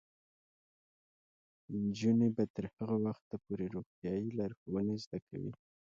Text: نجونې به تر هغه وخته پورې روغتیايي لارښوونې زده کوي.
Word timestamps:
نجونې 1.81 2.29
به 2.35 2.43
تر 2.55 2.65
هغه 2.75 2.95
وخته 3.05 3.35
پورې 3.45 3.65
روغتیايي 3.75 4.29
لارښوونې 4.37 4.95
زده 5.03 5.19
کوي. 5.27 5.53